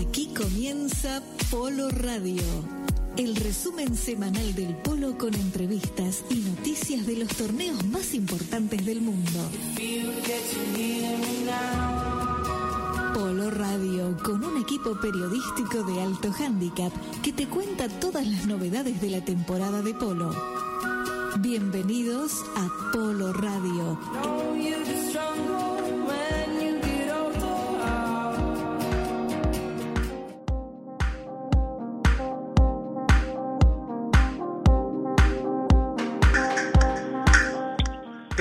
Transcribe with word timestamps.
Aquí 0.00 0.34
comienza 0.34 1.22
Polo 1.48 1.88
Radio, 1.90 2.42
el 3.16 3.36
resumen 3.36 3.94
semanal 3.96 4.52
del 4.56 4.74
polo 4.78 5.16
con 5.16 5.32
entrevistas 5.32 6.24
y 6.30 6.36
noticias 6.36 7.06
de 7.06 7.18
los 7.18 7.28
torneos 7.28 7.86
más 7.86 8.14
importantes 8.14 8.84
del 8.84 9.00
mundo. 9.00 9.48
Polo 13.14 13.50
Radio, 13.52 14.16
con 14.24 14.44
un 14.44 14.60
equipo 14.60 14.98
periodístico 15.00 15.84
de 15.84 16.02
alto 16.02 16.34
handicap 16.36 16.92
que 17.22 17.32
te 17.32 17.46
cuenta 17.46 17.88
todas 18.00 18.26
las 18.26 18.46
novedades 18.46 19.00
de 19.00 19.10
la 19.10 19.24
temporada 19.24 19.82
de 19.82 19.94
polo. 19.94 20.34
Bienvenidos 21.38 22.44
a 22.56 22.68
Polo 22.92 23.32
Radio. 23.32 24.83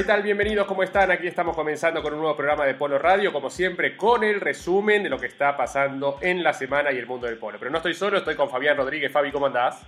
¿Qué 0.03 0.07
tal? 0.07 0.21
Bienvenidos, 0.21 0.67
¿cómo 0.67 0.83
están? 0.83 1.11
Aquí 1.11 1.27
estamos 1.27 1.55
comenzando 1.55 2.03
con 2.03 2.11
un 2.13 2.19
nuevo 2.19 2.35
programa 2.35 2.65
de 2.65 2.73
Polo 2.73 2.99
Radio, 2.99 3.31
como 3.31 3.49
siempre, 3.49 3.95
con 3.95 4.21
el 4.25 4.41
resumen 4.41 5.01
de 5.01 5.07
lo 5.07 5.17
que 5.17 5.27
está 5.27 5.55
pasando 5.55 6.17
en 6.19 6.43
la 6.43 6.51
semana 6.51 6.91
y 6.91 6.97
el 6.97 7.05
mundo 7.05 7.25
del 7.25 7.37
polo. 7.37 7.57
Pero 7.57 7.71
no 7.71 7.77
estoy 7.77 7.93
solo, 7.93 8.17
estoy 8.17 8.35
con 8.35 8.49
Fabián 8.49 8.75
Rodríguez. 8.75 9.09
Fabi, 9.13 9.31
¿cómo 9.31 9.45
andás? 9.45 9.81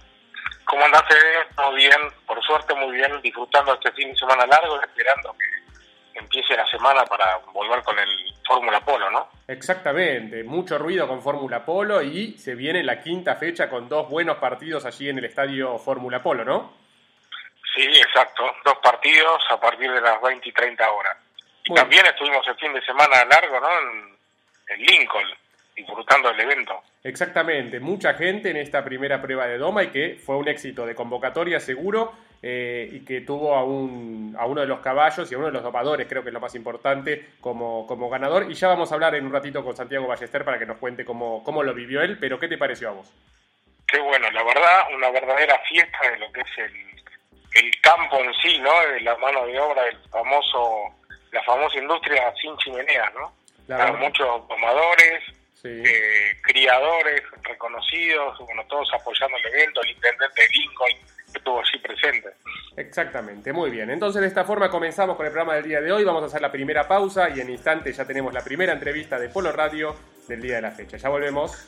¿Cómo 0.63 0.85
andás, 0.85 1.03
Fede? 1.09 1.47
Todo 1.53 1.73
bien, 1.73 1.91
por 2.25 2.41
suerte 2.41 2.73
muy 2.75 2.95
bien, 2.95 3.11
disfrutando 3.21 3.73
este 3.73 3.91
fin 3.91 4.09
de 4.11 4.15
semana 4.15 4.45
largo, 4.45 4.81
esperando 4.81 5.35
que 5.37 6.17
empiece 6.17 6.55
la 6.55 6.65
semana 6.67 7.03
para 7.03 7.37
volver 7.51 7.83
con 7.83 7.99
el 7.99 8.33
Fórmula 8.47 8.79
Polo, 8.79 9.11
¿no? 9.11 9.27
Exactamente, 9.49 10.45
mucho 10.45 10.77
ruido 10.77 11.09
con 11.09 11.21
Fórmula 11.21 11.65
Polo 11.65 12.01
y 12.01 12.37
se 12.37 12.55
viene 12.55 12.83
la 12.83 13.01
quinta 13.01 13.35
fecha 13.35 13.69
con 13.69 13.89
dos 13.89 14.09
buenos 14.09 14.37
partidos 14.37 14.85
allí 14.85 15.09
en 15.09 15.17
el 15.17 15.25
estadio 15.25 15.77
Fórmula 15.77 16.23
Polo, 16.23 16.45
¿no? 16.45 16.84
Sí, 17.75 17.83
exacto. 17.83 18.43
Dos 18.63 18.77
partidos 18.81 19.43
a 19.51 19.59
partir 19.59 19.91
de 19.91 20.01
las 20.01 20.21
20 20.21 20.47
y 20.49 20.51
30 20.51 20.89
horas. 20.91 21.17
Y 21.65 21.69
Bueno. 21.69 21.83
también 21.83 22.05
estuvimos 22.05 22.47
el 22.47 22.55
fin 22.55 22.73
de 22.73 22.81
semana 22.85 23.25
largo, 23.25 23.59
¿no? 23.59 23.67
En, 23.81 24.17
en 24.69 24.81
Lincoln, 24.81 25.27
disfrutando 25.75 26.29
del 26.29 26.39
evento. 26.41 26.81
Exactamente, 27.03 27.79
mucha 27.79 28.13
gente 28.15 28.49
en 28.49 28.57
esta 28.57 28.83
primera 28.83 29.21
prueba 29.21 29.45
de 29.45 29.57
Doma 29.59 29.83
y 29.83 29.87
que 29.89 30.17
fue 30.25 30.37
un 30.37 30.47
éxito 30.47 30.85
de 30.87 30.95
convocatoria 30.95 31.59
seguro 31.59 32.13
eh, 32.41 32.87
y 32.91 33.05
que 33.05 33.21
tuvo 33.21 33.55
a, 33.55 33.63
un, 33.63 34.35
a 34.39 34.45
uno 34.45 34.61
de 34.61 34.67
los 34.67 34.79
caballos 34.79 35.31
y 35.31 35.35
a 35.35 35.37
uno 35.37 35.47
de 35.47 35.53
los 35.53 35.61
domadores, 35.63 36.07
creo 36.07 36.23
que 36.23 36.29
es 36.29 36.33
lo 36.33 36.39
más 36.39 36.55
importante, 36.55 37.33
como, 37.41 37.85
como 37.85 38.09
ganador. 38.09 38.49
Y 38.49 38.53
ya 38.55 38.69
vamos 38.69 38.91
a 38.91 38.95
hablar 38.95 39.13
en 39.15 39.25
un 39.25 39.33
ratito 39.33 39.63
con 39.63 39.75
Santiago 39.75 40.07
Ballester 40.07 40.43
para 40.45 40.57
que 40.57 40.65
nos 40.65 40.77
cuente 40.77 41.05
cómo, 41.05 41.43
cómo 41.43 41.61
lo 41.61 41.73
vivió 41.73 42.01
él, 42.01 42.17
pero 42.19 42.39
¿qué 42.39 42.47
te 42.47 42.57
pareció 42.57 42.89
a 42.89 42.93
vos? 42.93 43.11
Qué 43.87 43.99
bueno, 43.99 44.29
la 44.31 44.43
verdad, 44.43 44.83
una 44.95 45.09
verdadera 45.11 45.59
fiesta 45.69 46.09
de 46.09 46.17
lo 46.17 46.31
que 46.31 46.41
es 46.41 46.57
el, 46.57 46.94
el 47.55 47.81
campo 47.81 48.17
en 48.19 48.33
sí, 48.41 48.59
¿no? 48.59 48.71
De 48.93 49.01
la 49.01 49.15
mano 49.17 49.45
de 49.47 49.59
obra 49.59 49.83
del 49.83 49.97
famoso, 50.09 50.93
la 51.31 51.41
famosa 51.43 51.77
industria 51.79 52.33
sin 52.41 52.55
chimenea, 52.57 53.09
¿no? 53.15 53.33
La 53.67 53.77
Claro, 53.77 53.97
muchos 53.97 54.47
domadores, 54.47 55.23
Sí. 55.61 55.69
eh, 55.83 56.37
criadores 56.43 57.23
reconocidos, 57.41 58.37
bueno, 58.39 58.63
todos 58.67 58.87
apoyando 58.93 59.35
el 59.37 59.45
evento, 59.47 59.81
el 59.81 59.89
intendente 59.89 60.41
de 60.41 60.47
Lincoln 60.49 60.91
estuvo 61.33 61.59
allí 61.59 61.79
presente. 61.79 62.29
Exactamente, 62.77 63.51
muy 63.51 63.69
bien. 63.71 63.89
Entonces 63.89 64.21
de 64.21 64.27
esta 64.27 64.43
forma 64.45 64.69
comenzamos 64.69 65.15
con 65.17 65.25
el 65.25 65.31
programa 65.31 65.55
del 65.55 65.63
día 65.65 65.81
de 65.81 65.91
hoy. 65.91 66.03
Vamos 66.03 66.23
a 66.23 66.27
hacer 66.27 66.41
la 66.41 66.51
primera 66.51 66.87
pausa 66.87 67.29
y 67.29 67.39
en 67.41 67.49
instantes 67.49 67.97
ya 67.97 68.05
tenemos 68.05 68.33
la 68.33 68.43
primera 68.43 68.73
entrevista 68.73 69.17
de 69.17 69.29
Polo 69.29 69.51
Radio 69.51 69.95
del 70.27 70.41
día 70.41 70.55
de 70.57 70.61
la 70.61 70.71
fecha. 70.71 70.97
Ya 70.97 71.09
volvemos. 71.09 71.67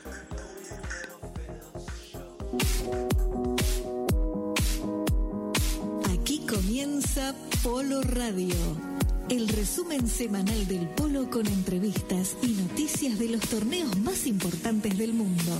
Resumen 9.98 10.08
semanal 10.08 10.66
del 10.66 10.88
polo 10.88 11.30
con 11.30 11.46
entrevistas 11.46 12.36
y 12.42 12.48
noticias 12.48 13.18
de 13.18 13.28
los 13.28 13.40
torneos 13.40 13.96
más 13.98 14.26
importantes 14.26 14.96
del 14.96 15.14
mundo. 15.14 15.52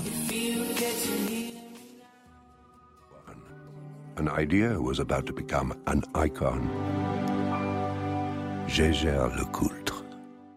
An 4.17 4.29
idea 4.39 4.79
was 4.79 4.99
about 5.01 5.27
to 5.27 5.33
become 5.33 5.75
an 5.87 6.03
icon. 6.25 6.69
Gégère 8.67 9.35
Lecoultre. 9.37 9.95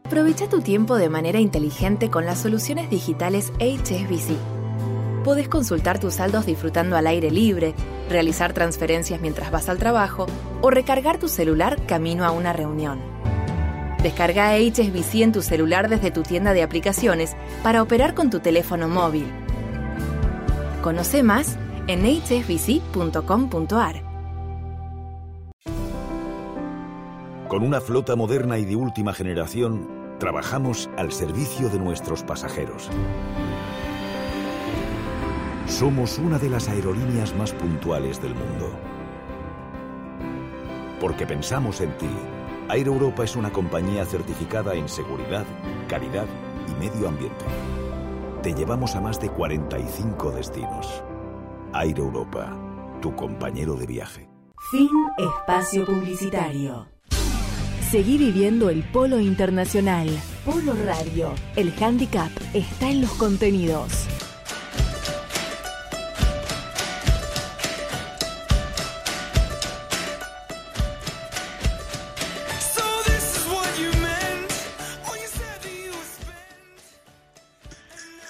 Aprovecha 0.05 0.49
tu 0.49 0.61
tiempo 0.61 0.97
de 0.97 1.09
manera 1.09 1.39
inteligente 1.39 2.09
con 2.09 2.25
las 2.25 2.39
soluciones 2.39 2.89
digitales 2.89 3.53
HSBC. 3.59 4.35
Podés 5.23 5.47
consultar 5.47 5.99
tus 5.99 6.15
saldos 6.15 6.45
disfrutando 6.45 6.97
al 6.97 7.07
aire 7.07 7.31
libre, 7.31 7.73
realizar 8.09 8.53
transferencias 8.53 9.21
mientras 9.21 9.51
vas 9.51 9.69
al 9.69 9.77
trabajo 9.77 10.25
o 10.61 10.69
recargar 10.69 11.19
tu 11.19 11.29
celular 11.29 11.85
camino 11.85 12.25
a 12.25 12.31
una 12.31 12.51
reunión. 12.51 13.10
Descarga 14.03 14.55
HSBC 14.57 15.21
en 15.21 15.31
tu 15.31 15.41
celular 15.43 15.87
desde 15.87 16.09
tu 16.09 16.23
tienda 16.23 16.53
de 16.53 16.63
aplicaciones 16.63 17.35
para 17.61 17.83
operar 17.83 18.15
con 18.15 18.31
tu 18.31 18.39
teléfono 18.39 18.87
móvil. 18.87 19.31
Conoce 20.81 21.21
más 21.21 21.57
en 21.87 22.03
hsbc.com.ar. 22.03 24.01
Con 27.47 27.63
una 27.63 27.81
flota 27.81 28.15
moderna 28.15 28.57
y 28.57 28.65
de 28.65 28.75
última 28.75 29.13
generación, 29.13 29.87
trabajamos 30.19 30.89
al 30.97 31.11
servicio 31.11 31.69
de 31.69 31.77
nuestros 31.77 32.23
pasajeros. 32.23 32.89
Somos 35.67 36.17
una 36.17 36.39
de 36.39 36.49
las 36.49 36.69
aerolíneas 36.69 37.35
más 37.35 37.51
puntuales 37.51 38.21
del 38.21 38.33
mundo. 38.33 38.71
Porque 40.99 41.27
pensamos 41.27 41.81
en 41.81 41.97
ti, 41.97 42.09
Air 42.73 42.87
Europa 42.87 43.25
es 43.25 43.35
una 43.35 43.51
compañía 43.51 44.05
certificada 44.05 44.73
en 44.75 44.87
seguridad, 44.87 45.45
calidad 45.89 46.25
y 46.69 46.79
medio 46.79 47.09
ambiente. 47.09 47.43
Te 48.41 48.53
llevamos 48.53 48.95
a 48.95 49.01
más 49.01 49.19
de 49.19 49.29
45 49.29 50.31
destinos. 50.31 51.03
Air 51.73 51.99
Europa, 51.99 52.57
tu 53.01 53.13
compañero 53.13 53.75
de 53.75 53.87
viaje. 53.87 54.29
Fin 54.71 54.89
espacio 55.17 55.85
publicitario. 55.85 56.87
Seguí 57.89 58.17
viviendo 58.17 58.69
el 58.69 58.83
polo 58.83 59.19
internacional. 59.19 60.07
Polo 60.45 60.73
Radio. 60.85 61.33
El 61.57 61.73
handicap 61.77 62.31
está 62.53 62.89
en 62.89 63.01
los 63.01 63.11
contenidos. 63.11 64.07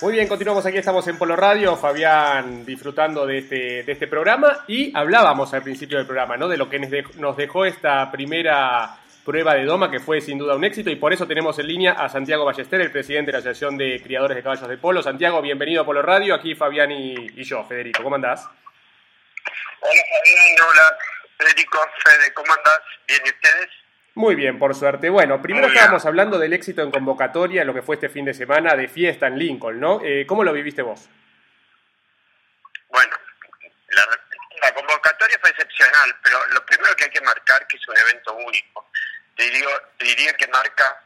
Muy 0.01 0.13
bien, 0.13 0.27
continuamos 0.27 0.65
aquí, 0.65 0.77
estamos 0.77 1.07
en 1.07 1.17
Polo 1.17 1.35
Radio, 1.35 1.75
Fabián 1.77 2.65
disfrutando 2.65 3.25
de 3.27 3.37
este, 3.37 3.83
de 3.83 3.91
este 3.91 4.07
programa 4.07 4.63
y 4.67 4.95
hablábamos 4.97 5.53
al 5.53 5.61
principio 5.61 5.97
del 5.97 6.07
programa, 6.07 6.37
¿no? 6.37 6.47
De 6.47 6.57
lo 6.57 6.67
que 6.69 6.79
nos 6.79 6.89
dej- 6.89 7.13
nos 7.15 7.37
dejó 7.37 7.65
esta 7.65 8.09
primera 8.11 8.97
prueba 9.23 9.53
de 9.53 9.63
Doma, 9.63 9.91
que 9.91 9.99
fue 9.99 10.19
sin 10.19 10.39
duda 10.39 10.55
un 10.55 10.63
éxito 10.63 10.89
y 10.89 10.95
por 10.95 11.13
eso 11.13 11.27
tenemos 11.27 11.59
en 11.59 11.67
línea 11.67 11.91
a 11.91 12.09
Santiago 12.09 12.45
Ballester, 12.45 12.81
el 12.81 12.91
presidente 12.91 13.27
de 13.27 13.33
la 13.33 13.37
Asociación 13.39 13.77
de 13.77 14.01
Criadores 14.01 14.35
de 14.37 14.41
Caballos 14.41 14.67
de 14.67 14.77
Polo. 14.79 15.03
Santiago, 15.03 15.39
bienvenido 15.39 15.83
a 15.83 15.85
Polo 15.85 16.01
Radio, 16.01 16.33
aquí 16.33 16.55
Fabián 16.55 16.91
y, 16.91 17.13
y 17.39 17.43
yo, 17.43 17.63
Federico, 17.65 18.01
¿cómo 18.01 18.15
andás? 18.15 18.43
Hola 19.81 20.01
Fabián, 20.09 20.67
hola 20.67 20.97
Federico, 21.37 21.77
Fede, 22.03 22.33
¿cómo 22.33 22.51
andás? 22.51 22.81
¿Bien 23.07 23.21
y 23.23 23.29
ustedes? 23.29 23.69
Muy 24.13 24.35
bien, 24.35 24.59
por 24.59 24.75
suerte. 24.75 25.09
Bueno, 25.09 25.41
primero 25.41 25.67
estábamos 25.67 26.05
hablando 26.05 26.37
del 26.37 26.51
éxito 26.53 26.81
en 26.81 26.91
convocatoria, 26.91 27.63
lo 27.63 27.73
que 27.73 27.81
fue 27.81 27.95
este 27.95 28.09
fin 28.09 28.25
de 28.25 28.33
semana 28.33 28.75
de 28.75 28.87
fiesta 28.89 29.27
en 29.27 29.39
Lincoln, 29.39 29.79
¿no? 29.79 30.01
Eh, 30.03 30.25
¿Cómo 30.27 30.43
lo 30.43 30.51
viviste 30.51 30.81
vos? 30.81 31.07
Bueno, 32.89 33.15
la, 33.89 34.03
la 34.65 34.73
convocatoria 34.73 35.37
fue 35.39 35.49
excepcional, 35.51 36.13
pero 36.23 36.45
lo 36.47 36.65
primero 36.65 36.93
que 36.97 37.05
hay 37.05 37.09
que 37.09 37.21
marcar 37.21 37.65
que 37.67 37.77
es 37.77 37.87
un 37.87 37.97
evento 37.97 38.33
único. 38.35 38.89
Te 39.37 39.43
diría, 39.45 39.67
te 39.97 40.05
diría 40.05 40.33
que 40.33 40.47
marca 40.49 41.01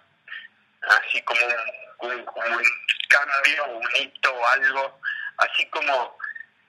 así 0.90 1.22
como 1.22 1.40
un, 2.00 2.12
un- 2.12 2.20
un 2.20 2.64
cambio, 3.08 3.66
un 3.78 3.88
hito, 4.00 4.48
algo, 4.48 5.00
así 5.38 5.70
como 5.70 6.18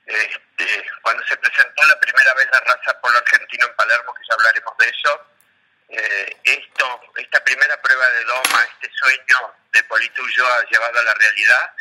este, 0.04 0.86
cuando 1.00 1.24
se 1.24 1.36
presentó 1.38 1.82
la 1.88 1.98
primera 1.98 2.34
vez 2.34 2.46
la 2.52 2.60
raza 2.60 3.00
polo 3.00 3.16
argentino 3.16 3.66
en 3.66 3.74
Palermo, 3.74 4.12
que 4.14 4.22
ya 4.28 4.34
hablaremos 4.34 4.76
de 4.78 4.86
eso, 4.88 5.20
eh, 5.88 6.36
esto, 6.44 7.00
esta 7.16 7.42
primera 7.44 7.80
prueba 7.80 8.08
de 8.10 8.24
Doma, 8.24 8.64
este 8.74 8.90
sueño 8.94 9.54
de 9.72 9.82
Polito 9.84 10.22
Ulloa 10.22 10.64
llevado 10.70 10.98
a 10.98 11.02
la 11.02 11.14
realidad, 11.14 11.72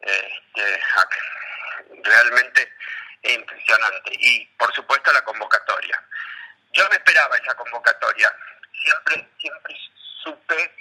este, 0.00 0.80
ac- 0.82 2.02
realmente 2.04 2.72
impresionante. 3.22 4.10
Y 4.18 4.44
por 4.58 4.72
supuesto 4.74 5.12
la 5.12 5.22
convocatoria. 5.22 6.02
Yo 6.72 6.88
me 6.88 6.96
esperaba 6.96 7.36
esa 7.36 7.54
convocatoria. 7.54 8.34
Siempre, 8.82 9.28
siempre 9.40 9.76
supe 10.22 10.74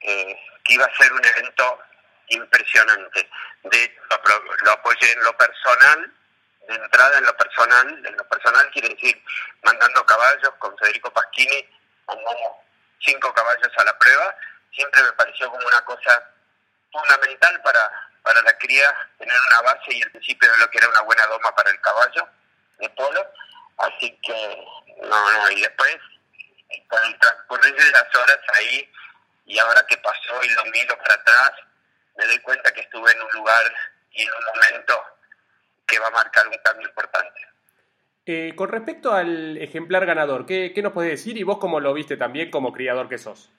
eh, 0.00 0.40
que 0.64 0.74
iba 0.74 0.84
a 0.86 0.96
ser 0.96 1.12
un 1.12 1.24
evento 1.24 1.82
impresionante. 2.28 3.28
De, 3.62 3.96
lo, 4.10 4.54
lo 4.64 4.70
apoyé 4.72 5.12
en 5.12 5.22
lo 5.24 5.36
personal, 5.36 6.12
de 6.68 6.74
entrada 6.74 7.18
en 7.18 7.24
lo 7.24 7.36
personal, 7.36 8.06
en 8.06 8.16
lo 8.16 8.28
personal 8.28 8.70
quiere 8.70 8.88
decir 8.90 9.22
mandando 9.62 10.04
caballos 10.06 10.52
con 10.58 10.76
Federico 10.78 11.12
Pasquini, 11.12 11.68
mandamos 12.08 12.56
cinco 13.00 13.32
caballos 13.32 13.72
a 13.76 13.84
la 13.84 13.98
prueba, 13.98 14.34
siempre 14.72 15.02
me 15.02 15.12
pareció 15.12 15.50
como 15.50 15.66
una 15.66 15.84
cosa 15.84 16.30
fundamental 16.90 17.60
para, 17.62 18.10
para 18.22 18.42
la 18.42 18.58
cría 18.58 19.08
tener 19.18 19.36
una 19.50 19.72
base 19.72 19.92
y 19.94 20.00
el 20.00 20.10
principio 20.10 20.50
de 20.50 20.58
lo 20.58 20.70
que 20.70 20.78
era 20.78 20.88
una 20.88 21.02
buena 21.02 21.26
doma 21.26 21.54
para 21.54 21.70
el 21.70 21.80
caballo 21.80 22.28
de 22.78 22.88
polo, 22.90 23.26
así 23.78 24.18
que 24.22 24.66
no, 25.02 25.30
no, 25.30 25.50
y 25.50 25.60
después 25.60 25.96
con 26.88 27.04
el 27.04 27.18
transcurrir 27.18 27.74
de 27.74 27.90
las 27.90 28.14
horas 28.14 28.38
ahí 28.54 28.92
y 29.46 29.58
ahora 29.58 29.84
que 29.86 29.96
pasó 29.98 30.42
y 30.42 30.48
lo 30.50 30.64
miro 30.66 30.96
para 30.98 31.14
atrás, 31.14 31.52
me 32.16 32.26
doy 32.26 32.38
cuenta 32.40 32.72
que 32.72 32.80
estuve 32.80 33.12
en 33.12 33.22
un 33.22 33.30
lugar 33.32 33.74
y 34.12 34.22
en 34.22 34.32
un 34.32 34.44
momento 34.44 35.04
que 35.86 35.98
va 35.98 36.08
a 36.08 36.10
marcar 36.10 36.46
un 36.48 36.58
cambio 36.58 36.88
importante. 36.88 37.48
Eh, 38.30 38.52
con 38.54 38.68
respecto 38.68 39.14
al 39.14 39.56
ejemplar 39.56 40.04
ganador, 40.04 40.44
¿qué, 40.44 40.74
¿qué, 40.74 40.82
nos 40.82 40.92
puedes 40.92 41.12
decir 41.12 41.38
y 41.38 41.44
vos 41.44 41.56
cómo 41.56 41.80
lo 41.80 41.94
viste 41.94 42.18
también 42.18 42.50
como 42.50 42.74
criador 42.74 43.08
que 43.08 43.16
sos? 43.16 43.50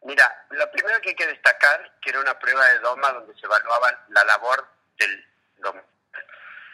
Mira, 0.00 0.46
lo 0.48 0.70
primero 0.70 0.98
que 1.02 1.10
hay 1.10 1.14
que 1.14 1.26
destacar 1.26 1.98
que 2.00 2.08
era 2.08 2.20
una 2.20 2.38
prueba 2.38 2.64
de 2.68 2.78
doma 2.78 3.12
donde 3.12 3.34
se 3.34 3.44
evaluaba 3.44 4.06
la 4.08 4.24
labor 4.24 4.66
del 4.96 5.26
doma. 5.58 5.82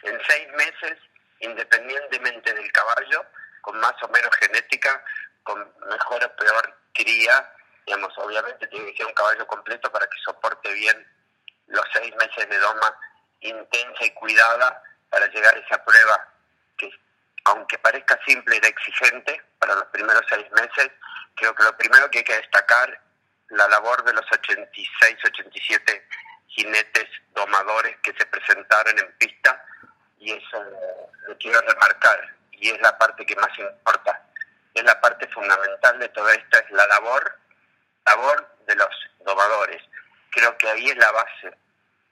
En 0.03 0.17
seis 0.29 0.47
meses, 0.53 0.97
independientemente 1.41 2.53
del 2.53 2.71
caballo, 2.71 3.25
con 3.59 3.77
más 3.81 4.01
o 4.01 4.07
menos 4.07 4.33
genética, 4.37 5.03
con 5.43 5.59
mejor 5.89 6.23
o 6.23 6.35
peor 6.37 6.73
cría, 6.93 7.53
digamos, 7.85 8.17
obviamente 8.17 8.65
tiene 8.67 8.91
que 8.91 8.97
ser 8.99 9.07
un 9.07 9.13
caballo 9.13 9.45
completo 9.45 9.91
para 9.91 10.07
que 10.07 10.17
soporte 10.23 10.71
bien 10.71 11.05
los 11.67 11.83
seis 11.91 12.15
meses 12.15 12.49
de 12.49 12.57
doma 12.59 12.97
intensa 13.41 14.05
y 14.05 14.11
cuidada 14.11 14.81
para 15.09 15.27
llegar 15.27 15.53
a 15.53 15.59
esa 15.59 15.83
prueba 15.83 16.28
que, 16.79 16.89
aunque 17.45 17.77
parezca 17.77 18.19
simple, 18.25 18.57
era 18.57 18.67
exigente 18.67 19.41
para 19.59 19.75
los 19.75 19.85
primeros 19.85 20.23
seis 20.29 20.45
meses. 20.51 20.89
Creo 21.35 21.53
que 21.53 21.63
lo 21.63 21.77
primero 21.77 22.09
que 22.09 22.19
hay 22.19 22.23
que 22.23 22.37
destacar 22.37 23.01
la 23.49 23.67
labor 23.67 24.03
de 24.03 24.13
los 24.13 24.25
86, 24.31 25.17
87 25.25 26.07
jinetes 26.47 27.07
domadores 27.33 27.95
que 28.03 28.13
se 28.13 28.25
presentaron 28.25 28.97
en 28.97 29.11
pista 29.17 29.63
y 30.19 30.31
eso 30.33 30.63
lo 31.27 31.37
quiero 31.37 31.61
remarcar 31.61 32.35
y 32.51 32.69
es 32.69 32.81
la 32.81 32.97
parte 32.97 33.25
que 33.25 33.35
más 33.35 33.57
importa. 33.57 34.25
Es 34.73 34.83
la 34.83 34.99
parte 35.01 35.27
fundamental 35.29 35.99
de 35.99 36.09
todo 36.09 36.29
esto, 36.29 36.57
es 36.59 36.71
la 36.71 36.85
labor, 36.87 37.39
labor 38.05 38.55
de 38.67 38.75
los 38.75 38.89
domadores. 39.25 39.81
Creo 40.31 40.57
que 40.57 40.69
ahí 40.69 40.89
es 40.89 40.97
la 40.97 41.11
base 41.11 41.47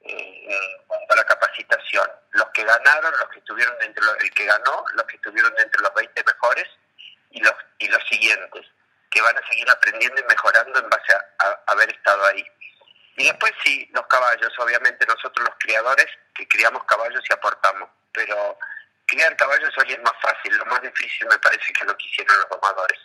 eh, 0.02 0.46
en 0.48 0.88
cuanto 0.88 1.14
a 1.14 1.18
la 1.18 1.26
capacitación. 1.48 2.08
Los 2.32 2.48
que 2.50 2.64
ganaron, 2.64 3.12
los 3.12 3.30
que 3.30 3.40
estuvieron 3.40 3.78
dentro, 3.80 4.04
el 4.20 4.32
que 4.32 4.46
ganó, 4.46 4.86
los 4.94 5.04
que 5.06 5.16
estuvieron 5.16 5.54
dentro 5.56 5.82
de 5.82 5.88
los 5.88 5.96
20 5.96 6.24
mejores 6.24 6.66
y 7.32 7.42
los, 7.42 7.54
y 7.80 7.88
los 7.88 8.04
siguientes, 8.10 8.66
que 9.10 9.22
van 9.22 9.38
a 9.38 9.48
seguir 9.48 9.70
aprendiendo 9.70 10.22
y 10.22 10.26
mejorando 10.26 10.80
en 10.80 10.90
base 10.90 11.14
a, 11.14 11.62
haber 11.68 11.90
estado 11.90 12.26
ahí. 12.26 12.46
Y 13.18 13.26
después 13.26 13.52
sí, 13.64 13.90
los 13.94 14.06
caballos, 14.08 14.54
obviamente 14.60 15.06
nosotros 15.08 15.48
los 15.48 15.56
criadores, 15.60 16.08
que 16.36 16.48
criamos 16.48 16.84
caballos 16.84 17.24
y 17.28 17.34
aportamos, 17.34 17.90
pero 18.14 18.58
criar 19.06 19.36
caballos 19.36 19.74
hoy 19.78 19.94
es 19.94 20.02
más 20.04 20.14
fácil, 20.22 20.56
lo 20.58 20.66
más 20.66 20.82
difícil 20.82 21.28
me 21.28 21.40
parece 21.40 21.74
que 21.74 21.86
lo 21.86 21.98
que 21.98 22.06
hicieron 22.06 22.38
los 22.38 22.50
domadores. 22.50 23.00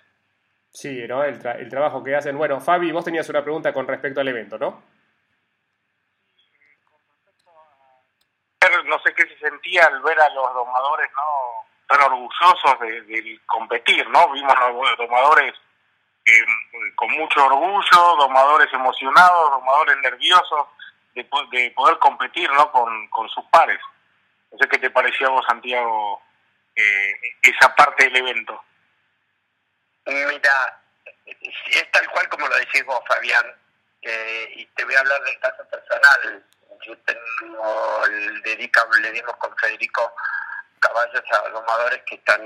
Sí, 0.70 1.06
¿no? 1.06 1.22
El, 1.24 1.34
el 1.46 1.68
trabajo 1.68 2.02
que 2.02 2.16
hacen. 2.16 2.36
Bueno, 2.36 2.60
Fabi, 2.60 2.92
vos 2.92 3.04
tenías 3.04 3.28
una 3.28 3.42
pregunta 3.42 3.72
con 3.72 3.86
respecto 3.86 4.20
al 4.20 4.28
evento, 4.28 4.58
¿no? 4.58 4.82
no 8.84 8.98
sé 9.00 9.14
qué 9.14 9.26
se 9.26 9.31
sentía 9.42 9.84
al 9.84 10.00
ver 10.00 10.18
a 10.20 10.28
los 10.30 10.54
domadores 10.54 11.10
no 11.14 11.66
tan 11.86 12.02
orgullosos 12.02 12.80
de, 12.80 13.02
de 13.02 13.40
competir, 13.46 14.08
¿no? 14.08 14.30
Vimos 14.32 14.54
a 14.56 14.68
los 14.70 14.96
domadores 14.96 15.54
eh, 16.24 16.46
con 16.94 17.10
mucho 17.10 17.44
orgullo, 17.44 18.16
domadores 18.16 18.72
emocionados, 18.72 19.50
domadores 19.50 19.96
nerviosos 19.98 20.68
de, 21.14 21.28
de 21.50 21.70
poder 21.72 21.98
competir, 21.98 22.50
¿no? 22.52 22.70
Con, 22.70 23.08
con, 23.08 23.28
sus 23.28 23.44
pares. 23.46 23.80
No 24.50 24.58
sé 24.58 24.68
qué 24.68 24.78
te 24.78 24.90
pareció 24.90 25.28
a 25.28 25.30
vos, 25.30 25.44
Santiago, 25.46 26.22
eh, 26.76 27.12
esa 27.42 27.74
parte 27.74 28.04
del 28.04 28.16
evento. 28.16 28.62
Mira, 30.06 30.82
es 31.26 31.90
tal 31.90 32.08
cual 32.10 32.28
como 32.28 32.48
lo 32.48 32.56
decís 32.56 32.84
vos, 32.84 33.00
Fabián, 33.06 33.46
eh, 34.02 34.52
y 34.56 34.66
te 34.66 34.84
voy 34.84 34.94
a 34.94 35.00
hablar 35.00 35.22
del 35.22 35.38
caso 35.40 35.64
personal 35.68 36.44
yo 36.86 36.96
tengo 36.98 38.04
el 38.06 38.42
dedica, 38.42 38.86
le 39.00 39.10
dimos 39.12 39.36
con 39.36 39.56
Federico 39.56 40.14
caballos 40.80 41.22
a 41.30 41.48
domadores 41.50 42.02
que 42.06 42.16
están 42.16 42.40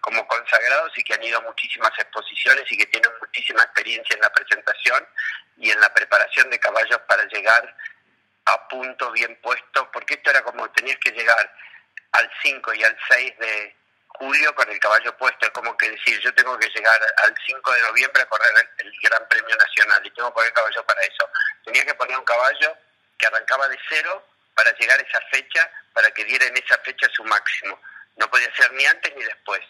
como 0.00 0.26
consagrados 0.26 0.90
y 0.96 1.04
que 1.04 1.14
han 1.14 1.22
ido 1.22 1.38
a 1.38 1.42
muchísimas 1.42 1.92
exposiciones 1.98 2.64
y 2.70 2.78
que 2.78 2.86
tienen 2.86 3.10
muchísima 3.20 3.62
experiencia 3.62 4.14
en 4.14 4.22
la 4.22 4.32
presentación 4.32 5.06
y 5.58 5.70
en 5.70 5.80
la 5.80 5.92
preparación 5.92 6.48
de 6.50 6.58
caballos 6.58 6.98
para 7.06 7.24
llegar 7.26 7.76
a 8.46 8.68
punto 8.68 9.10
bien 9.12 9.38
puesto, 9.42 9.90
porque 9.92 10.14
esto 10.14 10.30
era 10.30 10.42
como 10.42 10.70
tenías 10.70 10.98
que 10.98 11.10
llegar 11.10 11.54
al 12.12 12.30
5 12.42 12.74
y 12.74 12.84
al 12.84 12.96
6 13.10 13.38
de 13.38 13.76
julio 14.06 14.54
con 14.54 14.70
el 14.70 14.78
caballo 14.78 15.16
puesto, 15.18 15.46
es 15.46 15.52
como 15.52 15.76
que 15.76 15.90
decir, 15.90 16.20
yo 16.20 16.32
tengo 16.34 16.56
que 16.58 16.68
llegar 16.68 17.00
al 17.22 17.34
5 17.46 17.72
de 17.72 17.82
noviembre 17.82 18.22
a 18.22 18.26
correr 18.26 18.50
el, 18.78 18.86
el 18.86 18.92
Gran 19.02 19.28
Premio 19.28 19.56
Nacional 19.56 20.06
y 20.06 20.10
tengo 20.10 20.28
que 20.28 20.34
poner 20.34 20.52
caballo 20.52 20.86
para 20.86 21.00
eso. 21.02 21.28
Tenía 21.64 21.84
que 21.84 21.94
poner 21.94 22.16
un 22.16 22.24
caballo 22.24 22.76
que 23.24 23.28
arrancaba 23.36 23.68
de 23.68 23.78
cero 23.88 24.26
para 24.54 24.70
llegar 24.76 24.98
a 24.98 25.02
esa 25.02 25.20
fecha, 25.32 25.70
para 25.92 26.10
que 26.10 26.24
diera 26.24 26.46
en 26.46 26.56
esa 26.56 26.78
fecha 26.78 27.08
su 27.12 27.24
máximo. 27.24 27.80
No 28.16 28.28
podía 28.30 28.54
ser 28.54 28.70
ni 28.72 28.84
antes 28.84 29.14
ni 29.16 29.24
después. 29.24 29.60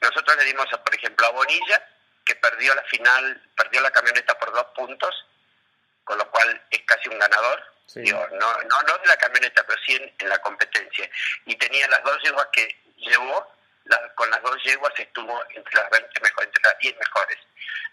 Nosotros 0.00 0.36
le 0.36 0.44
dimos, 0.44 0.72
a, 0.72 0.82
por 0.82 0.94
ejemplo, 0.94 1.26
a 1.26 1.30
Bonilla, 1.30 1.84
que 2.24 2.34
perdió 2.36 2.74
la 2.74 2.82
final, 2.84 3.42
perdió 3.56 3.80
la 3.80 3.90
camioneta 3.90 4.38
por 4.38 4.52
dos 4.52 4.66
puntos, 4.76 5.26
con 6.04 6.16
lo 6.16 6.30
cual 6.30 6.62
es 6.70 6.82
casi 6.86 7.08
un 7.08 7.18
ganador. 7.18 7.62
Sí. 7.86 8.00
Digo, 8.00 8.26
no, 8.32 8.62
no, 8.62 8.82
no 8.82 8.98
de 8.98 9.06
la 9.06 9.16
camioneta, 9.16 9.64
pero 9.66 9.78
sí 9.84 9.96
en, 9.96 10.14
en, 10.18 10.28
la 10.28 10.38
competencia. 10.38 11.10
Y 11.44 11.56
tenía 11.56 11.88
las 11.88 12.02
dos 12.04 12.22
yeguas 12.22 12.46
que 12.52 12.68
llevó, 12.96 13.52
la, 13.84 14.14
con 14.14 14.30
las 14.30 14.40
dos 14.42 14.62
yeguas 14.62 14.92
estuvo 14.96 15.44
entre 15.50 15.74
las 15.74 15.90
20 15.90 16.20
mejores, 16.20 16.46
entre 16.46 16.62
las 16.62 16.78
10 16.78 16.96
mejores. 16.96 17.38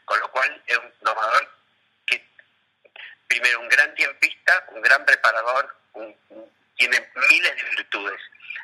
Con 0.05 0.19
lo 0.19 0.31
cual 0.31 0.63
es 0.67 0.77
un 0.77 0.93
domador 1.01 1.59
primero 3.29 3.59
un 3.59 3.69
gran 3.69 3.93
tiempista, 3.93 4.65
un 4.69 4.81
gran 4.81 5.05
preparador, 5.05 5.75
un, 5.93 6.15
un, 6.29 6.51
tiene 6.75 6.99
miles 7.29 7.55
de 7.55 7.63
virtudes, 7.75 8.21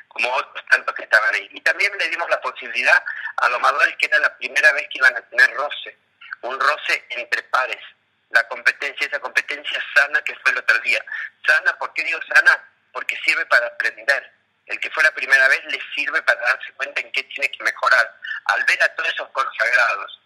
como 0.08 0.32
otros 0.32 0.64
tantos 0.70 0.94
que 0.94 1.04
estaban 1.04 1.34
ahí. 1.34 1.48
Y 1.52 1.60
también 1.60 1.92
le 1.98 2.08
dimos 2.08 2.28
la 2.28 2.40
posibilidad 2.40 3.02
a 3.38 3.48
domadores 3.48 3.96
que 3.96 4.06
era 4.06 4.18
la 4.18 4.36
primera 4.36 4.72
vez 4.72 4.88
que 4.90 4.98
iban 4.98 5.16
a 5.16 5.20
tener 5.22 5.54
roce, 5.54 5.96
un 6.42 6.58
roce 6.58 7.06
entre 7.10 7.42
pares, 7.44 7.82
la 8.30 8.46
competencia, 8.48 9.06
esa 9.06 9.20
competencia 9.20 9.82
sana 9.94 10.22
que 10.22 10.34
fue 10.36 10.52
el 10.52 10.58
otro 10.58 10.78
día. 10.80 11.04
Sana, 11.46 11.76
¿por 11.78 11.92
qué 11.94 12.04
digo 12.04 12.20
sana? 12.34 12.62
Porque 12.92 13.16
sirve 13.24 13.46
para 13.46 13.66
aprender. 13.66 14.32
El 14.66 14.80
que 14.80 14.90
fue 14.90 15.02
la 15.04 15.12
primera 15.12 15.46
vez 15.48 15.64
le 15.66 15.80
sirve 15.94 16.20
para 16.22 16.40
darse 16.40 16.72
cuenta 16.72 17.00
en 17.00 17.12
qué 17.12 17.22
tiene 17.22 17.48
que 17.50 17.62
mejorar. 17.62 18.14
Al 18.46 18.64
ver 18.64 18.82
a 18.82 18.88
todos 18.94 19.08
esos 19.10 19.28
consagrados, 19.28 20.20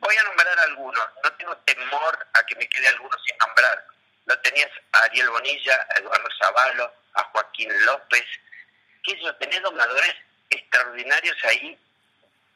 Voy 0.00 0.16
a 0.16 0.22
nombrar 0.22 0.58
algunos, 0.60 1.08
no 1.22 1.32
tengo 1.34 1.56
temor 1.58 2.26
a 2.32 2.42
que 2.44 2.56
me 2.56 2.66
quede 2.68 2.88
alguno 2.88 3.16
sin 3.24 3.36
nombrar. 3.36 3.86
Lo 4.24 4.38
tenías 4.40 4.70
a 4.92 5.02
Ariel 5.04 5.28
Bonilla, 5.28 5.86
a 5.90 5.98
Eduardo 5.98 6.28
Zavalo, 6.38 6.94
a 7.14 7.22
Joaquín 7.24 7.68
López, 7.84 8.24
que 9.04 9.12
ellos 9.12 9.38
tenés 9.38 9.62
domadores 9.62 10.14
extraordinarios 10.50 11.36
ahí 11.44 11.78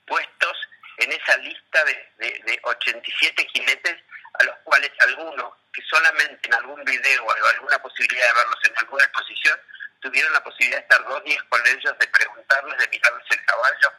puestos 0.06 0.56
en 0.99 1.12
esa 1.12 1.37
lista 1.38 1.84
de, 1.84 2.12
de, 2.18 2.42
de 2.46 2.61
87 2.62 3.49
jinetes 3.52 3.96
a 4.40 4.44
los 4.44 4.56
cuales 4.64 4.90
algunos 5.00 5.54
que 5.73 5.82
solamente 5.82 6.49
en 6.49 6.54
algún 6.54 6.84
video 6.84 7.25
o 7.25 7.46
alguna 7.49 7.78
posibilidad 7.80 8.26
de 8.28 8.34
verlos 8.34 8.61
en 8.64 8.76
alguna 8.78 9.04
exposición 9.04 9.58
tuvieron 10.00 10.32
la 10.32 10.44
posibilidad 10.44 10.78
de 10.78 10.82
estar 10.82 11.08
dos 11.08 11.25
días 11.25 11.42
con 11.44 11.66
ellos, 11.66 11.99
de 11.99 12.06
preguntarles, 12.08 12.78
de 12.78 12.88
mirarles 12.88 13.25
el 13.30 13.44
caballo, 13.44 13.92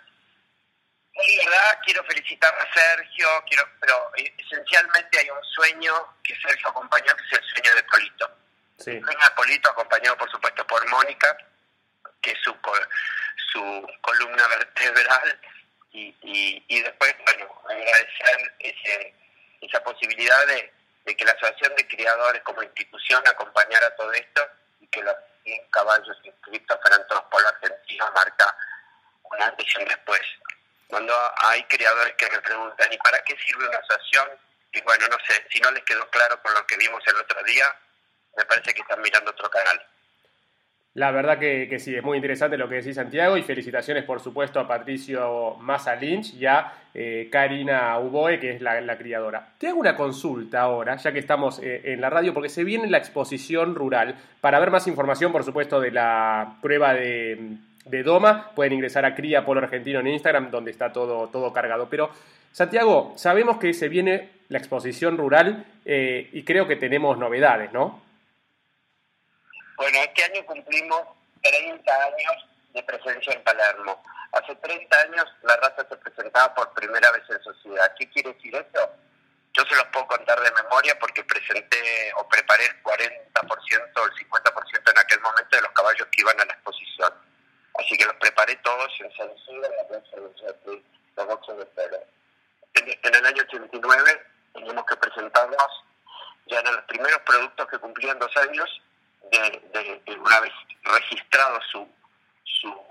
y 1.15 1.37
verdad, 1.37 1.79
quiero 1.85 2.03
felicitar 2.03 2.53
a 2.53 2.73
Sergio, 2.73 3.27
quiero, 3.47 3.63
pero 3.79 4.11
esencialmente 4.15 5.19
hay 5.19 5.29
un 5.29 5.43
sueño 5.43 5.93
que 6.23 6.35
Sergio 6.35 6.69
acompañó, 6.69 7.05
que 7.15 7.23
es 7.23 7.41
el 7.41 7.49
sueño 7.51 7.75
de 7.75 7.83
Polito. 7.83 8.44
Sí. 8.77 8.91
El 8.91 9.03
sueño 9.03 9.19
de 9.19 9.35
Polito, 9.35 9.69
acompañado 9.69 10.17
por 10.17 10.29
supuesto 10.29 10.65
por 10.67 10.87
Mónica, 10.87 11.37
que 12.21 12.31
es 12.31 12.39
su, 12.43 12.53
su 13.51 13.87
columna 14.01 14.47
vertebral, 14.47 15.39
y, 15.91 16.13
y, 16.21 16.63
y 16.67 16.81
después, 16.81 17.15
bueno, 17.23 17.61
agradecer 17.69 18.53
ese, 18.59 19.13
esa 19.61 19.81
posibilidad 19.83 20.45
de, 20.47 20.73
de, 21.05 21.15
que 21.15 21.23
la 21.23 21.31
Asociación 21.31 21.73
de 21.75 21.87
Criadores 21.87 22.41
como 22.43 22.63
institución 22.63 23.23
acompañara 23.27 23.95
todo 23.95 24.11
esto 24.11 24.45
y 24.81 24.87
que 24.87 25.01
los 25.01 25.15
100 25.43 25.69
caballos 25.71 26.17
inscritos 26.23 26.79
fueran 26.81 27.07
todos 27.07 27.23
por 27.31 27.41
la 27.41 27.49
Argentina 27.49 28.11
marca 28.11 28.57
un 29.23 29.41
antes 29.41 29.65
y 29.73 29.81
un 29.81 29.87
después. 29.87 30.21
Cuando 30.89 31.13
hay 31.37 31.63
criadores 31.63 32.13
que 32.17 32.29
me 32.29 32.41
preguntan, 32.41 32.91
¿y 32.91 32.97
para 32.97 33.23
qué 33.23 33.37
sirve 33.37 33.67
una 33.67 33.77
asociación? 33.77 34.29
y 34.75 34.81
bueno, 34.81 35.07
no 35.07 35.17
sé, 35.25 35.47
si 35.49 35.59
no 35.61 35.71
les 35.71 35.83
quedó 35.85 36.07
claro 36.09 36.41
con 36.41 36.53
lo 36.53 36.67
que 36.67 36.75
vimos 36.75 37.01
el 37.07 37.15
otro 37.15 37.41
día, 37.43 37.65
me 38.37 38.45
parece 38.45 38.73
que 38.73 38.81
están 38.81 39.01
mirando 39.01 39.31
otro 39.31 39.49
canal. 39.49 39.79
La 40.95 41.11
verdad 41.11 41.37
que, 41.37 41.77
sí, 41.77 41.93
es 41.93 42.01
muy 42.03 42.15
interesante 42.15 42.57
lo 42.57 42.69
que 42.69 42.75
decís 42.75 42.95
Santiago 42.95 43.35
y 43.35 43.43
felicitaciones 43.43 44.05
por 44.05 44.21
supuesto 44.21 44.61
a 44.61 44.67
Patricio 44.67 45.55
Massa 45.59 45.93
Lynch 45.93 46.33
y 46.35 46.45
a 46.45 46.71
eh, 46.93 47.27
Karina 47.29 47.99
Uboe, 47.99 48.39
que 48.39 48.51
es 48.51 48.61
la, 48.61 48.97
criadora. 48.97 49.45
Te 49.57 49.67
hago 49.67 49.81
una 49.81 49.97
consulta 49.97 50.61
ahora, 50.61 50.95
ya 50.95 51.11
que 51.11 51.19
estamos 51.19 51.59
eh, 51.59 51.81
en 51.83 51.99
la 51.99 52.09
radio, 52.09 52.33
porque 52.33 52.47
se 52.47 52.63
viene 52.63 52.89
la 52.89 52.97
exposición 52.97 53.75
rural. 53.75 54.15
Para 54.39 54.57
ver 54.57 54.71
más 54.71 54.87
información, 54.87 55.33
por 55.33 55.43
supuesto, 55.43 55.81
de 55.81 55.91
la 55.91 56.59
prueba 56.61 56.93
de, 56.93 57.57
Doma, 58.01 58.51
pueden 58.55 58.71
ingresar 58.71 59.03
a 59.03 59.13
Cría 59.13 59.43
Polo 59.43 59.59
Argentino 59.59 59.99
en 59.99 60.07
Instagram, 60.07 60.49
donde 60.49 60.71
está 60.71 60.93
todo, 60.93 61.27
todo 61.27 61.51
cargado. 61.51 61.89
Pero, 61.89 62.09
Santiago, 62.53 63.11
sabemos 63.17 63.57
que 63.57 63.73
se 63.73 63.89
viene 63.89 64.29
la 64.47 64.59
exposición 64.59 65.17
rural 65.17 65.65
eh, 65.83 66.29
y 66.31 66.43
creo 66.43 66.67
que 66.67 66.77
tenemos 66.77 67.17
novedades, 67.17 67.73
¿no? 67.73 68.04
Bueno, 69.77 69.97
este 69.99 70.23
año 70.23 70.45
cumplimos 70.45 71.01
30 71.43 72.03
años 72.05 72.47
de 72.73 72.83
presencia 72.83 73.33
en 73.33 73.43
Palermo. 73.43 74.01
Hace 74.31 74.55
30 74.55 74.99
años 75.01 75.25
la 75.43 75.55
raza 75.57 75.85
se 75.87 75.95
presentaba 75.97 76.53
por 76.55 76.73
primera 76.73 77.11
vez 77.11 77.23
en 77.29 77.41
sociedad. 77.43 77.93
¿Qué 77.97 78.09
quiere 78.09 78.33
decir 78.33 78.55
eso? 78.55 78.89
Yo 79.53 79.63
se 79.63 79.75
los 79.75 79.85
puedo 79.87 80.07
contar 80.07 80.39
de 80.41 80.51
memoria 80.51 80.97
porque 80.99 81.23
presenté 81.23 82.11
o 82.17 82.27
preparé 82.27 82.65
el 82.65 82.83
40% 82.83 83.91
o 83.95 84.05
el 84.05 84.13
50% 84.13 84.91
en 84.91 84.99
aquel 84.99 85.21
momento 85.21 85.55
de 85.55 85.61
los 85.61 85.71
caballos 85.71 86.07
que 86.11 86.21
iban 86.21 86.39
a 86.39 86.45
la 86.45 86.53
exposición. 86.53 87.13
Así 87.79 87.97
que 87.97 88.05
los 88.05 88.15
preparé 88.15 88.55
todos 88.57 88.91
en 88.99 89.15
San 89.15 89.29
Isidro, 89.31 89.65
en 89.65 90.83
la 91.15 91.23
boxa 91.23 91.53
de 91.53 91.65
Pérez. 91.67 92.01
En, 92.73 93.15
el 93.15 93.25
año 93.25 93.43
89 93.43 94.25
teníamos 94.53 94.85
que 94.85 94.95
presentarnos, 94.97 95.83
ya 96.47 96.59
eran 96.59 96.75
los 96.75 96.85
primeros 96.85 97.19
productos 97.19 97.67
que 97.69 97.77
cumplían 97.79 98.19
dos 98.19 98.35
años 98.37 98.81
de, 99.31 100.15
una 100.17 100.39
vez 100.39 100.53
registrado 100.83 101.59
su, 101.71 101.87
su, 102.43 102.87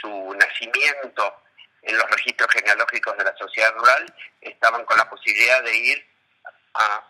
su 0.00 0.34
nacimiento 0.34 1.42
en 1.82 1.96
los 1.96 2.10
registros 2.10 2.50
genealógicos 2.52 3.16
de 3.16 3.24
la 3.24 3.36
sociedad 3.36 3.72
rural, 3.74 4.14
estaban 4.40 4.84
con 4.84 4.96
la 4.96 5.08
posibilidad 5.08 5.62
de 5.62 5.76
ir 5.76 6.06
a, 6.74 7.04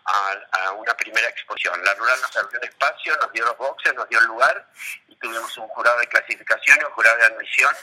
a, 0.51 0.71
una 0.71 0.95
primera 0.95 1.27
exposición. 1.29 1.83
La 1.83 1.93
rural 1.95 2.19
nos 2.21 2.35
abrió 2.37 2.59
un 2.59 2.67
espacio, 2.67 3.15
nos 3.17 3.31
dio 3.31 3.45
los 3.45 3.57
boxes, 3.57 3.93
nos 3.93 4.07
dio 4.09 4.19
el 4.19 4.25
lugar 4.25 4.65
y 5.07 5.15
tuvimos 5.17 5.55
un 5.57 5.67
jurado 5.69 5.99
de 5.99 6.07
clasificación 6.07 6.79
y 6.81 6.83
un 6.83 6.91
jurado 6.91 7.17
de 7.17 7.25
admisión. 7.25 7.75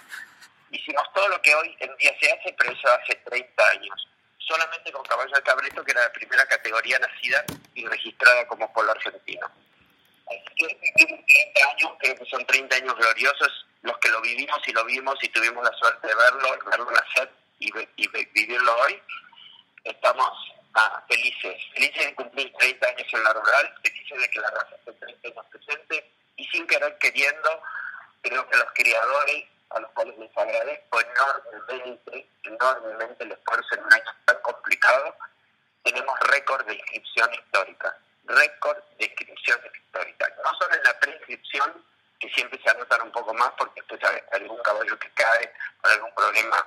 Hicimos 0.71 1.13
todo 1.15 1.29
lo 1.29 1.41
que 1.41 1.55
hoy 1.55 1.77
en 1.81 1.97
día 1.97 2.15
se 2.21 2.33
hace, 2.33 2.55
pero 2.59 2.73
eso 2.73 2.89
hace 2.89 3.15
30 3.15 3.69
años. 3.71 4.09
Solamente 4.39 4.93
con 4.93 5.05
caballo 5.05 5.35
de 5.35 5.43
cabreto, 5.43 5.85
que 5.85 5.93
era 5.93 6.03
la 6.03 6.13
primera 6.13 6.47
categoría 6.47 6.99
nacida 6.99 7.45
y 7.75 7.87
registrada 7.87 8.47
como 8.47 8.73
polo 8.73 8.91
argentino. 8.93 9.51
Así 10.29 10.55
que 10.57 10.75
30 11.07 11.71
años, 11.71 11.93
creo 12.01 12.17
que 12.17 12.25
son 12.27 12.45
30 12.45 12.77
años 12.77 12.97
gloriosos 12.97 13.67
los 13.83 13.97
que 13.99 14.09
lo 14.11 14.21
vivimos 14.21 14.59
y 14.67 14.73
lo 14.73 14.85
vimos 14.85 15.19
y 15.23 15.29
tuvimos 15.29 15.65
la 15.65 15.73
suerte 15.73 16.07
de 16.07 16.15
verlo, 16.15 16.59
verlo 16.71 16.91
nacer 16.91 17.31
y, 17.59 17.71
y 17.97 18.09
vivirlo 18.09 18.77
hoy. 18.81 19.01
Estamos 19.85 20.31
ah, 20.75 21.03
felices, 21.09 21.57
felices 21.75 22.07
de 22.07 22.15
cumplir 22.15 22.53
30 22.59 22.87
años 22.87 23.07
en 23.13 23.25
la 23.25 23.33
rural, 23.33 23.75
felices 23.83 24.21
de 24.21 24.31
que 24.31 24.41
la 24.41 24.51
raza 24.51 24.75
esté 24.75 24.93
30 24.93 25.29
años 25.29 25.47
presente 25.51 26.11
y 26.37 26.45
sin 26.47 26.67
querer 26.67 26.99
queriendo, 26.99 27.63
creo 28.23 28.49
que 28.49 28.57
los 28.57 28.73
criadores 28.75 29.45
a 29.71 29.81
los 29.81 29.91
cuales 29.93 30.19
les 30.19 30.37
agradezco 30.37 31.01
enormemente, 31.01 32.29
enormemente 32.45 33.25
el 33.25 33.33
esfuerzo 33.33 33.75
en 33.75 33.85
un 33.85 33.93
año 33.93 34.13
tan 34.25 34.39
complicado, 34.43 35.15
tenemos 35.85 36.19
récord 36.21 36.67
de 36.67 36.75
inscripción 36.75 37.33
histórica 37.35 37.97
récord 38.29 38.79
de 38.99 39.07
inscripciones 39.07 39.65
históricas. 39.65 39.78
La 41.29 41.75
que 42.19 42.29
siempre 42.31 42.61
se 42.63 42.71
anotan 42.71 43.03
un 43.03 43.13
poco 43.13 43.33
más 43.35 43.51
porque 43.57 43.81
después 43.81 44.01
hay 44.05 44.41
algún 44.41 44.59
caballo 44.63 44.99
que 44.99 45.11
cae 45.13 45.53
por 45.81 45.93
algún 45.93 46.15
problema 46.15 46.67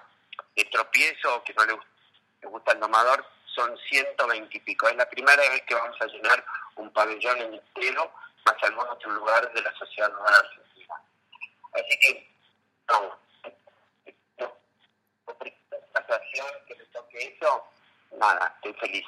de 0.55 0.65
tropiezo 0.65 1.35
o 1.35 1.43
que 1.43 1.53
no 1.53 1.65
le 1.65 2.47
gusta, 2.47 2.71
el 2.71 2.79
domador, 2.79 3.25
son 3.45 3.77
120 3.89 4.57
y 4.57 4.59
pico. 4.61 4.87
Es 4.87 4.95
la 4.95 5.09
primera 5.09 5.41
vez 5.49 5.61
que 5.63 5.75
vamos 5.75 5.99
a 5.99 6.05
llenar 6.05 6.45
un 6.75 6.91
pabellón 6.93 7.37
en 7.39 7.53
entero, 7.53 8.13
más 8.45 8.55
algún 8.63 8.87
otro 8.87 9.11
lugar 9.11 9.51
de 9.53 9.61
la 9.61 9.73
sociedad 9.73 10.11
rural 10.11 10.35
argentina. 10.35 10.95
Así 11.73 11.99
que, 11.99 12.35
no, 12.89 13.19
que 16.67 16.75
me 16.75 16.85
toque 16.85 17.35
eso, 17.35 17.67
nada, 18.17 18.53
estoy 18.55 18.73
feliz. 18.73 19.05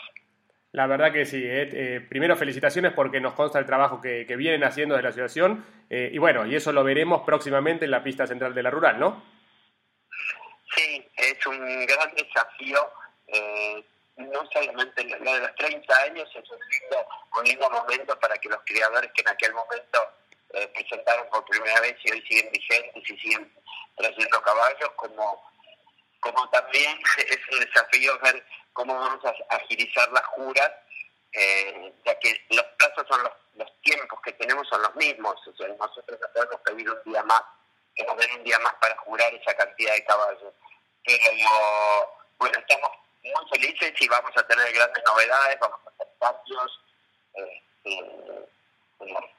La 0.73 0.87
verdad 0.87 1.13
que 1.13 1.25
sí. 1.25 1.37
Eh, 1.37 1.69
eh, 1.71 2.01
primero, 2.01 2.35
felicitaciones 2.35 2.93
porque 2.93 3.21
nos 3.21 3.33
consta 3.35 3.59
el 3.59 3.65
trabajo 3.65 4.01
que, 4.01 4.25
vienen 4.35 4.63
haciendo 4.63 4.95
de 4.95 5.03
la 5.03 5.09
asociación. 5.09 5.63
Eh, 5.87 6.09
y 6.11 6.17
bueno, 6.17 6.47
y 6.47 6.55
eso 6.55 6.71
lo 6.71 6.83
veremos 6.83 7.21
próximamente 7.21 7.85
en 7.85 7.91
la 7.91 8.03
pista 8.03 8.25
central 8.25 8.55
de 8.55 8.63
la 8.63 8.71
rural, 8.71 8.99
¿no? 8.99 9.23
Sí, 10.75 11.07
es 11.15 11.45
un 11.45 11.85
gran 11.85 12.11
desafío. 12.15 12.89
no 14.17 14.49
solamente 14.51 15.03
lo 15.03 15.33
de 15.33 15.41
los 15.41 15.55
30 15.55 15.95
años, 16.07 16.27
es 16.35 16.49
un 16.49 16.57
lindo, 16.57 17.07
un 17.37 17.43
lindo 17.43 17.69
momento 17.69 18.19
para 18.19 18.35
que 18.37 18.49
los 18.49 18.59
criadores 18.65 19.11
que 19.13 19.21
en 19.21 19.29
aquel 19.29 19.53
momento 19.53 19.99
presentaron 20.73 21.27
por 21.29 21.45
primera 21.45 21.79
vez 21.81 21.95
y 22.03 22.11
hoy 22.11 22.21
siguen 22.27 22.51
vigentes 22.51 23.09
y 23.09 23.17
siguen 23.19 23.51
trayendo 23.95 24.41
caballos, 24.41 24.89
como, 24.95 25.51
como 26.19 26.49
también 26.49 26.97
es 27.17 27.39
un 27.51 27.59
desafío 27.59 28.19
ver 28.23 28.43
cómo 28.73 28.95
vamos 28.95 29.23
a 29.25 29.55
agilizar 29.55 30.11
las 30.11 30.25
juras, 30.27 30.71
eh, 31.31 31.93
ya 32.05 32.19
que 32.19 32.45
los 32.49 32.65
plazos 32.77 33.07
son 33.07 33.23
los, 33.23 33.31
los, 33.55 33.81
tiempos 33.81 34.19
que 34.21 34.33
tenemos 34.33 34.67
son 34.67 34.81
los 34.81 34.95
mismos, 34.95 35.35
o 35.47 35.55
sea, 35.55 35.67
nosotros 35.67 36.19
no 36.19 36.27
podemos 36.33 36.61
pedir 36.61 36.89
un 36.89 37.03
día 37.05 37.23
más, 37.23 37.41
que 37.95 38.03
nos 38.03 38.17
den 38.17 38.31
un 38.37 38.43
día 38.43 38.59
más 38.59 38.73
para 38.75 38.95
jurar 38.97 39.33
esa 39.33 39.53
cantidad 39.55 39.93
de 39.93 40.05
caballos. 40.05 40.53
Pero 41.03 41.31
bueno, 42.37 42.59
estamos 42.59 42.91
muy 43.23 43.49
felices 43.49 43.93
y 43.99 44.07
vamos 44.07 44.31
a 44.35 44.47
tener 44.47 44.71
grandes 44.73 45.03
novedades, 45.05 45.59
vamos 45.59 45.79
a 45.85 45.89
hacer 45.89 46.07
patios 46.19 46.81
este, 47.33 48.47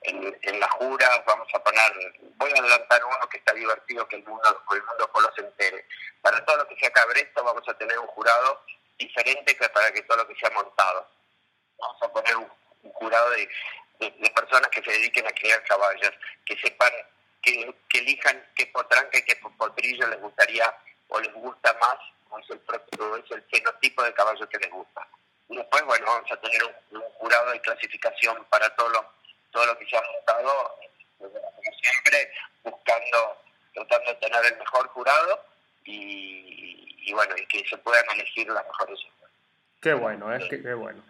en, 0.03 0.39
en, 0.43 0.61
las 0.61 0.71
juras, 0.73 1.23
vamos 1.27 1.49
a 1.55 1.59
poner, 1.63 1.93
voy 2.37 2.51
a 2.51 2.61
adelantar 2.61 3.05
uno 3.05 3.29
que 3.31 3.39
está 3.39 3.55
divertido 3.55 4.07
que 4.09 4.17
el 4.17 4.25
mundo, 4.25 4.63
el 4.73 4.83
mundo 4.83 5.33
se 5.35 5.43
entere. 5.43 5.87
Para 6.21 6.45
todo 6.45 6.59
lo 6.59 6.69
que 6.69 6.77
sea 6.77 6.91
cabresto 6.91 7.45
vamos 7.45 7.67
a 7.69 7.75
tener 7.79 7.99
un 7.99 8.07
jurado 8.09 8.61
diferente 8.99 9.57
que 9.57 9.69
para 9.69 9.93
que 9.93 10.03
todo 10.03 10.19
lo 10.19 10.29
que 10.29 10.35
se 10.37 10.47
ha 10.47 10.51
montado. 10.51 11.09
Vamos 11.79 12.03
a 12.03 12.13
poner 12.13 12.37
un, 12.37 12.51
jurado 12.93 13.31
de, 13.31 13.49
personas 14.35 14.69
que 14.69 14.83
se 14.83 14.91
dediquen 14.91 15.27
a 15.27 15.33
criar 15.33 15.63
caballos, 15.65 16.13
que 16.45 16.57
sepan, 16.59 16.93
que, 17.43 17.75
elijan 17.95 18.47
qué 18.55 18.67
potranca 18.67 19.19
y 19.19 19.23
qué 19.23 19.37
potrillo 19.37 20.07
les 20.09 20.21
gustaría 20.21 20.75
o 21.09 21.21
les 21.21 21.33
gusta 21.33 21.73
más, 21.75 21.97
o 22.31 22.39
es 22.39 22.51
el, 22.51 22.59
propio, 22.61 23.17
es 23.17 23.31
el 23.31 23.43
fenotipo 23.45 24.03
de 24.03 24.15
caballo 24.15 24.49
que 24.49 24.59
les 24.59 24.71
gusta. 24.71 25.07
Y 25.49 25.57
después, 25.57 25.83
bueno, 25.85 26.07
vamos 26.07 26.31
a 26.31 26.41
tener 26.41 26.65
un, 26.65 27.03
jurado 27.15 27.51
de 27.53 27.61
clasificación 27.61 28.45
para 28.47 28.69
todo 28.77 28.89
lo, 28.91 29.13
todo 29.51 29.67
lo 29.67 29.79
que 29.79 29.87
se 29.87 29.97
ha 29.97 30.03
montado, 30.03 30.79
como 31.19 31.79
siempre, 31.81 32.33
buscando, 32.63 33.39
tratando 33.73 34.11
de 34.11 34.17
tener 34.17 34.45
el 34.45 34.59
mejor 34.59 34.89
jurado 34.89 35.45
y, 35.85 36.94
y 37.05 37.13
bueno, 37.13 37.35
y 37.37 37.47
que 37.47 37.69
se 37.69 37.77
puedan 37.79 38.05
elegir 38.15 38.49
las 38.49 38.65
mejores 38.67 38.99
Qué 39.81 39.93
bueno, 39.93 40.35
¿eh? 40.35 40.41
Qué, 40.49 40.73
bueno. 40.73 41.03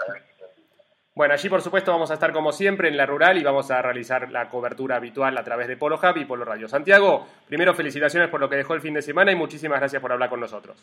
Bueno, 1.14 1.34
allí 1.34 1.48
por 1.48 1.62
supuesto 1.62 1.92
vamos 1.92 2.10
a 2.10 2.14
estar 2.14 2.32
como 2.32 2.50
siempre 2.50 2.88
en 2.88 2.96
la 2.96 3.06
rural 3.06 3.38
y 3.38 3.44
vamos 3.44 3.70
a 3.70 3.80
realizar 3.80 4.32
la 4.32 4.48
cobertura 4.48 4.96
habitual 4.96 5.38
a 5.38 5.44
través 5.44 5.68
de 5.68 5.76
Polo 5.76 6.00
Hub 6.02 6.16
y 6.16 6.24
Polo 6.24 6.44
Radio. 6.44 6.66
Santiago, 6.66 7.28
primero 7.46 7.72
felicitaciones 7.72 8.28
por 8.30 8.40
lo 8.40 8.50
que 8.50 8.56
dejó 8.56 8.74
el 8.74 8.80
fin 8.80 8.94
de 8.94 9.02
semana 9.02 9.30
y 9.30 9.36
muchísimas 9.36 9.78
gracias 9.78 10.02
por 10.02 10.10
hablar 10.10 10.28
con 10.28 10.40
nosotros. 10.40 10.76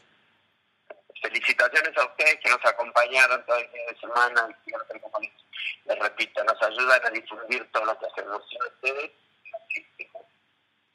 Felicitaciones 1.22 1.98
a 1.98 2.06
ustedes 2.06 2.38
que 2.41 2.50
nos 2.50 2.65
acompañaron 2.65 3.46
todo 3.46 3.58
el 3.58 3.68
fin 3.68 3.82
de 3.89 4.00
semana 4.00 4.48
y 4.50 4.70
siempre, 4.70 5.01
como 5.01 5.20
les, 5.20 6.00
repito, 6.00 6.44
nos 6.46 6.63
ayudan 6.63 7.06
a 7.06 7.10
difundir 7.10 7.70
todo 7.74 7.84
lo 7.84 8.00
que 8.00 8.06
hacemos 8.06 8.41
ustedes. 8.74 9.12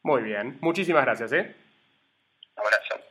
Muy 0.03 0.23
bien, 0.23 0.57
muchísimas 0.63 1.05
gracias. 1.05 1.33
¿eh? 1.35 1.55
Un 2.57 2.65
abrazo. 2.65 3.06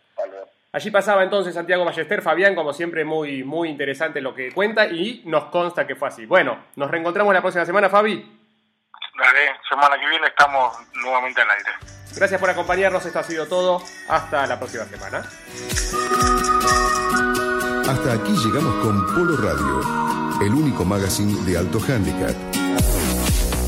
Allí 0.75 0.91
pasaba 0.91 1.23
entonces 1.23 1.53
Santiago 1.53 1.85
Ballester, 1.85 2.21
Fabián, 2.21 2.53
como 2.53 2.73
siempre, 2.73 3.05
muy, 3.05 3.45
muy 3.45 3.69
interesante 3.69 4.19
lo 4.19 4.35
que 4.35 4.51
cuenta 4.51 4.85
y 4.87 5.21
nos 5.23 5.45
consta 5.45 5.87
que 5.87 5.95
fue 5.95 6.09
así. 6.09 6.25
Bueno, 6.25 6.65
nos 6.75 6.91
reencontramos 6.91 7.33
la 7.33 7.39
próxima 7.39 7.65
semana, 7.65 7.89
Fabi. 7.89 8.15
Dale, 9.17 9.51
semana 9.69 9.97
que 9.97 10.09
viene 10.09 10.27
estamos 10.27 10.77
nuevamente 10.95 11.39
al 11.39 11.49
aire. 11.51 11.69
Gracias 12.17 12.41
por 12.41 12.49
acompañarnos, 12.49 13.05
esto 13.05 13.19
ha 13.19 13.23
sido 13.23 13.47
todo. 13.47 13.81
Hasta 14.09 14.45
la 14.47 14.59
próxima 14.59 14.83
semana. 14.83 15.19
Hasta 17.89 18.11
aquí 18.11 18.35
llegamos 18.45 18.75
con 18.83 19.05
Polo 19.15 19.37
Radio, 19.37 19.79
el 20.41 20.53
único 20.53 20.83
magazine 20.83 21.41
de 21.49 21.57
alto 21.57 21.79
handicap. 21.87 22.35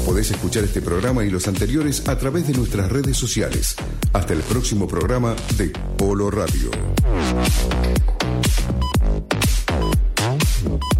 Podés 0.07 0.31
escuchar 0.31 0.63
este 0.63 0.81
programa 0.81 1.25
y 1.25 1.29
los 1.29 1.49
anteriores 1.49 2.07
a 2.07 2.17
través 2.17 2.47
de 2.47 2.53
nuestras 2.53 2.89
redes 2.89 3.17
sociales. 3.17 3.75
Hasta 4.13 4.31
el 4.31 4.39
próximo 4.39 4.87
programa 4.87 5.35
de 5.57 5.69
Polo 5.97 6.31
Radio. 6.31 6.71
Thank 10.67 10.97